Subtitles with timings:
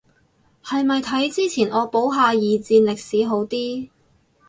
[0.63, 3.89] 係咪睇之前惡補下二戰歷史好啲